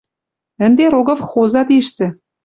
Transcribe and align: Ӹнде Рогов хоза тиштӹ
Ӹнде 0.65 0.85
Рогов 0.93 1.19
хоза 1.29 1.61
тиштӹ 1.67 2.07